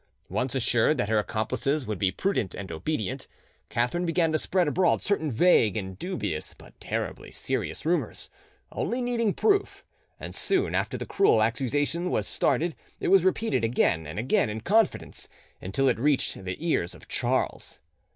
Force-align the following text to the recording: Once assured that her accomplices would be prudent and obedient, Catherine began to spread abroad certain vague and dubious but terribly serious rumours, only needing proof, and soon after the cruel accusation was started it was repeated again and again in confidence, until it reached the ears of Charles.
Once 0.29 0.55
assured 0.55 0.97
that 0.97 1.09
her 1.09 1.19
accomplices 1.19 1.85
would 1.85 1.99
be 1.99 2.09
prudent 2.09 2.55
and 2.55 2.71
obedient, 2.71 3.27
Catherine 3.69 4.03
began 4.07 4.31
to 4.31 4.39
spread 4.39 4.67
abroad 4.67 5.03
certain 5.03 5.31
vague 5.31 5.77
and 5.77 5.99
dubious 5.99 6.55
but 6.55 6.73
terribly 6.79 7.29
serious 7.29 7.85
rumours, 7.85 8.27
only 8.71 8.99
needing 8.99 9.31
proof, 9.31 9.85
and 10.19 10.33
soon 10.33 10.73
after 10.73 10.97
the 10.97 11.05
cruel 11.05 11.43
accusation 11.43 12.09
was 12.09 12.25
started 12.27 12.73
it 12.99 13.09
was 13.09 13.23
repeated 13.23 13.63
again 13.63 14.07
and 14.07 14.17
again 14.17 14.49
in 14.49 14.61
confidence, 14.61 15.29
until 15.61 15.87
it 15.87 15.99
reached 15.99 16.45
the 16.45 16.57
ears 16.67 16.95
of 16.95 17.07
Charles. 17.07 17.77